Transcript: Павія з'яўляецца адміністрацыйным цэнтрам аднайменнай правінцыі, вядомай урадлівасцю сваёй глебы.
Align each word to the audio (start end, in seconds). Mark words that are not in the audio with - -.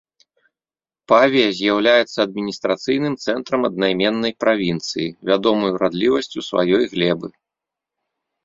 Павія 1.11 1.49
з'яўляецца 1.57 2.17
адміністрацыйным 2.27 3.13
цэнтрам 3.25 3.61
аднайменнай 3.71 4.33
правінцыі, 4.45 5.07
вядомай 5.31 5.69
урадлівасцю 5.77 6.39
сваёй 6.49 6.83
глебы. 6.97 7.27